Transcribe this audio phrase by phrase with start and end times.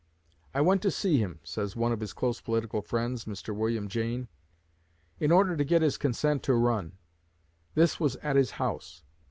[0.55, 3.55] "I went to see him," says one of his close political friends, Mr.
[3.55, 4.29] William Jayne,
[5.19, 6.93] "in order to get his consent to run.
[7.75, 9.03] This was at his house.